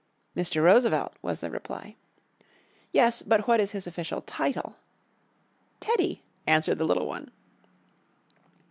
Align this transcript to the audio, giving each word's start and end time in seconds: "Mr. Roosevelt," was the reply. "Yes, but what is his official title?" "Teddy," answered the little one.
"Mr. 0.35 0.63
Roosevelt," 0.63 1.13
was 1.21 1.41
the 1.41 1.51
reply. 1.51 1.95
"Yes, 2.91 3.21
but 3.21 3.47
what 3.47 3.59
is 3.59 3.69
his 3.69 3.85
official 3.85 4.21
title?" 4.21 4.75
"Teddy," 5.79 6.23
answered 6.47 6.79
the 6.79 6.85
little 6.85 7.05
one. 7.05 7.29